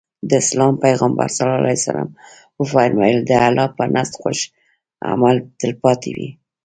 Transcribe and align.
د 0.29 0.31
اسلام 0.43 0.73
پيغمبر 0.85 1.27
ص 1.37 1.39
وفرمايل 2.59 3.17
د 3.23 3.31
الله 3.47 3.67
په 3.77 3.83
نزد 3.95 4.13
خوښ 4.21 4.39
عمل 5.11 5.35
تلپاتې 5.59 6.11
وي. 6.17 6.29